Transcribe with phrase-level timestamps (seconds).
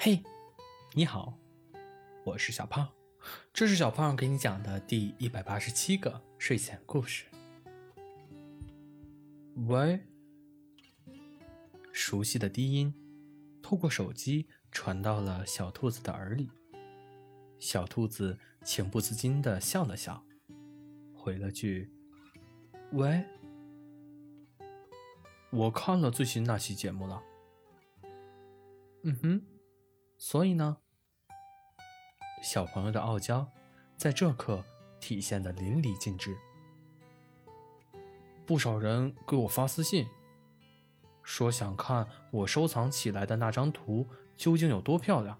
[0.00, 0.22] 嘿，
[0.94, 1.36] 你好，
[2.22, 2.88] 我是小胖，
[3.52, 7.24] 这是小胖给你讲的第一百八十七个睡前故事。
[9.66, 9.98] 喂，
[11.90, 12.94] 熟悉的低音
[13.60, 16.48] 透过手机传到了小兔子的耳里，
[17.58, 20.24] 小兔子情不自禁的笑了笑，
[21.12, 21.90] 回了句
[22.94, 23.24] ：“喂。”
[25.50, 27.20] 我看了最新那期节目了。
[29.02, 29.42] 嗯哼，
[30.18, 30.78] 所以呢，
[32.42, 33.48] 小朋友的傲娇
[33.96, 34.64] 在这刻
[35.00, 36.36] 体现的淋漓尽致。
[38.44, 40.08] 不少人给我发私信，
[41.22, 45.38] 说想看我收藏起来的那张图究竟有多漂亮。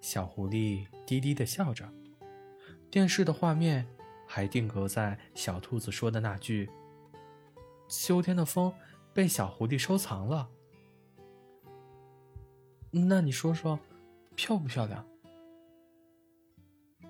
[0.00, 1.88] 小狐狸低低的笑着，
[2.90, 3.88] 电视的画面
[4.26, 6.70] 还定格在小兔子说的那句。
[7.88, 8.72] 秋天的风
[9.14, 10.50] 被小狐狸收藏了，
[12.98, 13.78] 那你说说，
[14.34, 15.04] 漂不漂亮？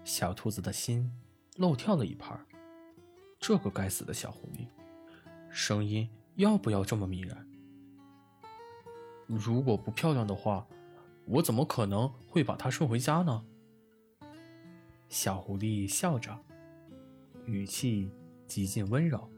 [0.03, 1.12] 小兔子的心
[1.59, 2.37] 漏跳了一拍
[3.39, 4.67] 这个该死的小狐狸，
[5.48, 7.48] 声音要不要这么迷人？
[9.28, 10.67] 如果不漂亮的话，
[11.25, 13.45] 我怎么可能会把它顺回家呢？
[15.09, 16.37] 小狐狸笑着，
[17.45, 18.11] 语气
[18.48, 19.31] 极尽温柔。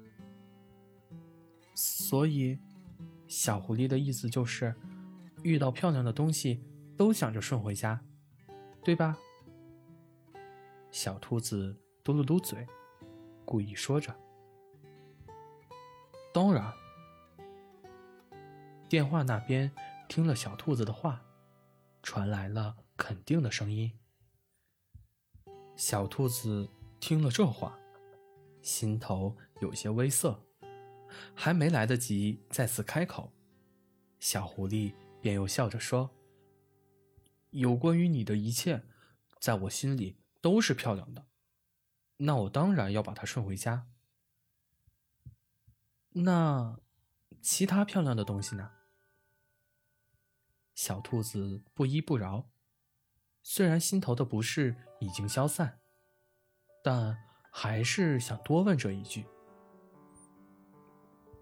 [1.74, 2.58] 所以，
[3.26, 4.74] 小狐狸的意思就是，
[5.42, 6.62] 遇到漂亮的东西
[6.96, 8.00] 都想着顺回家，
[8.82, 9.18] 对吧？
[10.90, 12.66] 小兔子嘟了嘟嘴，
[13.44, 14.14] 故意说着。
[16.32, 16.72] 当然。
[18.88, 19.70] 电话那边
[20.08, 21.22] 听了小兔子的话，
[22.02, 23.92] 传来了肯定的声音。
[25.76, 27.78] 小兔子听了这话，
[28.62, 30.40] 心头有些微涩。
[31.34, 33.32] 还没来得及再次开口，
[34.20, 34.92] 小狐狸
[35.28, 36.08] 便又笑着说
[37.52, 38.82] ：“有关于你的一切，
[39.38, 41.26] 在我心里都是漂亮的，
[42.16, 43.86] 那我当然要把它顺回家。
[46.12, 46.80] 那
[47.42, 48.70] 其他漂亮的东西呢？”
[50.74, 52.48] 小兔子不依不饶，
[53.42, 55.78] 虽然心头的不适已经消散，
[56.82, 57.22] 但
[57.52, 59.26] 还是想多问这一句。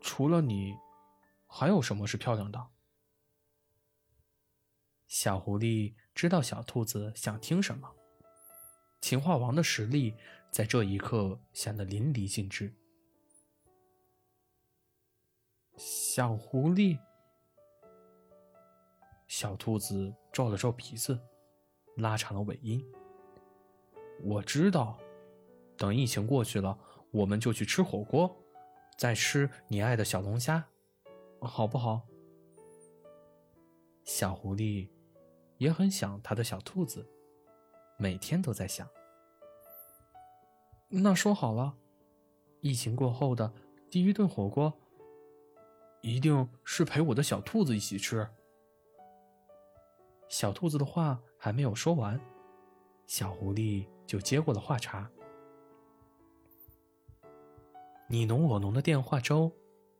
[0.00, 0.74] 除了你，
[1.46, 2.70] 还有什么是漂亮的？
[5.08, 7.88] 小狐狸知道小兔子想听什么，
[9.00, 10.14] 情话王的实力
[10.50, 12.74] 在这一刻显得淋漓尽致。
[15.76, 16.98] 小狐狸，
[19.28, 21.20] 小兔子皱了皱鼻子，
[21.96, 22.84] 拉长了尾音。
[24.22, 24.98] 我知道，
[25.76, 26.78] 等疫情过去了，
[27.12, 28.34] 我们就去吃火锅。
[28.98, 30.66] 再吃你爱的小龙虾，
[31.42, 32.08] 好不好？
[34.04, 34.88] 小狐狸
[35.58, 37.06] 也很想他的小兔子，
[37.98, 38.88] 每天都在想。
[40.88, 41.76] 那说好了，
[42.60, 43.52] 疫情过后的
[43.90, 44.72] 第一顿火锅，
[46.00, 48.28] 一定是陪我的小兔子一起吃。
[50.28, 52.20] 小兔子的话还没有说完，
[53.06, 55.10] 小狐狸就接过了话茬。
[58.08, 59.50] 你侬我侬的电话粥，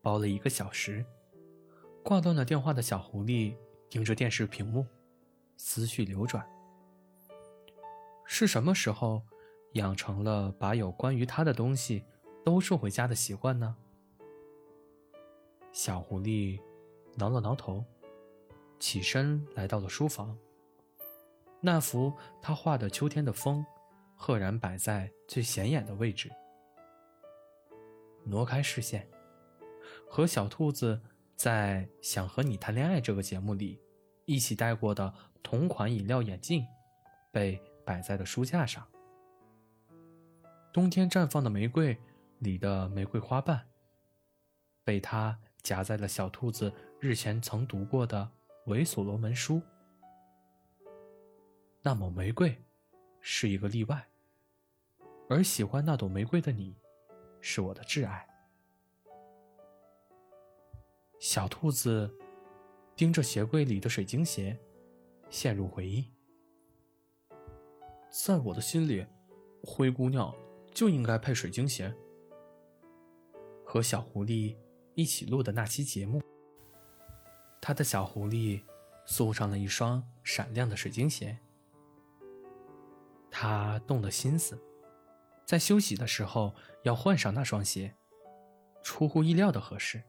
[0.00, 1.04] 煲了一个小时。
[2.04, 3.56] 挂断了电话的小狐狸
[3.90, 4.86] 盯着电视屏幕，
[5.56, 6.46] 思绪流转。
[8.24, 9.22] 是什么时候
[9.72, 12.04] 养成了把有关于他的东西
[12.44, 13.76] 都送回家的习惯呢？
[15.72, 16.60] 小狐狸
[17.14, 17.84] 挠了挠头，
[18.78, 20.36] 起身来到了书房。
[21.60, 23.64] 那幅他画的秋天的风，
[24.14, 26.30] 赫然摆在最显眼的位置。
[28.24, 29.08] 挪开视线，
[30.08, 31.00] 和小兔子
[31.36, 33.80] 在《想和你谈恋爱》这个节目里
[34.24, 35.14] 一起戴过的
[35.46, 36.66] 同款饮料眼镜，
[37.30, 38.84] 被摆在了书架上。
[40.72, 41.96] 冬天绽放的玫瑰
[42.40, 43.64] 里的玫瑰花瓣，
[44.82, 48.28] 被他夹在了小兔子日前曾读过的
[48.70, 49.58] 《伪所罗门书》。
[51.80, 52.60] 那抹玫瑰
[53.20, 54.04] 是一个例外，
[55.28, 56.76] 而喜欢那朵玫瑰的你。
[57.40, 58.26] 是我的挚爱。
[61.20, 62.12] 小兔子
[62.96, 64.58] 盯着鞋柜里的水晶鞋，
[65.30, 66.10] 陷入回忆。
[68.10, 69.06] 在我的心里，
[69.62, 70.34] 灰姑娘
[70.72, 71.94] 就应该配水晶鞋。
[73.64, 74.56] 和小狐狸
[74.94, 76.22] 一起录的那期节目，
[77.60, 78.62] 他的小狐狸
[79.04, 81.38] 送上了一双闪亮的水晶鞋。
[83.30, 84.58] 他动了心思。
[85.44, 86.52] 在休息的时候
[86.82, 87.94] 要换上那双鞋，
[88.82, 90.02] 出乎意料的合适。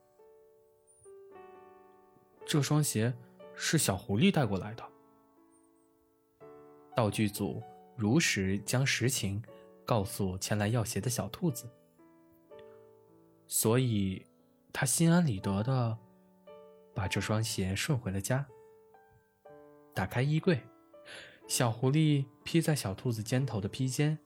[2.43, 3.13] 这双鞋
[3.53, 4.83] 是小狐狸带过来的。
[6.97, 7.61] 道具组
[7.95, 9.39] 如实将实情
[9.85, 11.69] 告诉前来要鞋的小兔子，
[13.45, 14.25] 所以
[14.73, 15.95] 他心安理得的
[16.95, 18.44] 把这双鞋顺回了家。
[19.94, 20.59] 打开衣柜，
[21.47, 24.17] 小狐狸披在小兔子肩头的披肩，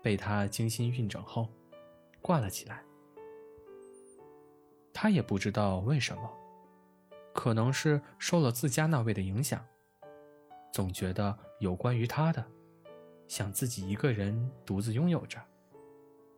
[0.00, 1.50] 被他精心熨整后，
[2.22, 2.82] 挂了起来。
[4.94, 6.32] 他也不知道为什么，
[7.34, 9.62] 可能是受了自家那位的影响，
[10.72, 12.44] 总觉得有关于他的，
[13.26, 15.40] 想自己一个人独自拥有着。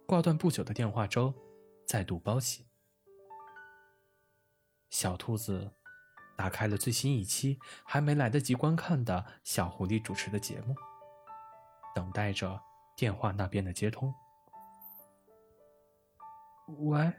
[0.06, 1.32] 挂断不久的电话粥，
[1.86, 2.66] 再度包起。
[4.90, 5.72] 小兔子
[6.36, 10.74] 打开了最新一期还没来得及观看的小狐狸主持的节目，
[11.94, 12.60] 等待着
[12.96, 14.12] 电话那边的接通。
[16.78, 17.12] 喂。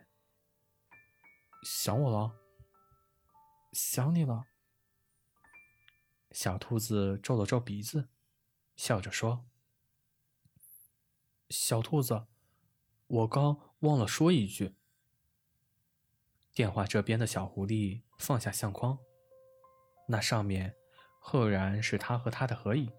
[1.63, 2.35] 想我了，
[3.71, 4.43] 想你了。
[6.33, 8.09] 小兔子皱了皱鼻子，
[8.75, 9.45] 笑着说
[11.49, 12.25] ：“小兔子，
[13.05, 14.75] 我刚忘了说一句。”
[16.51, 18.97] 电话这边的小狐狸放下相框，
[20.07, 20.75] 那上面
[21.19, 22.91] 赫然是他和他的合影。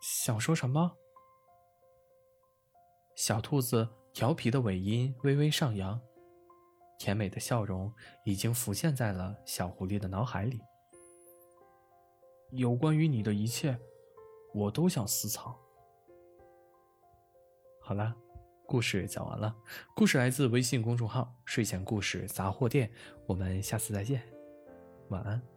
[0.00, 0.96] 想说什么？
[3.16, 6.00] 小兔子调皮的尾音微微上扬。
[6.96, 7.92] 甜美的笑容
[8.24, 10.60] 已经浮现在了小狐狸的脑海里。
[12.56, 13.76] 有关于你的一切，
[14.52, 15.54] 我都想私藏。
[17.80, 18.14] 好了，
[18.66, 19.54] 故事讲完了。
[19.94, 22.90] 故事来自微信公众号“睡前故事杂货店”。
[23.26, 24.22] 我们下次再见，
[25.08, 25.53] 晚安。